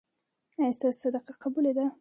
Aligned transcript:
ایا 0.59 0.71
ستاسو 0.77 0.99
صدقه 1.03 1.33
قبوله 1.43 1.71
ده؟ 1.77 1.85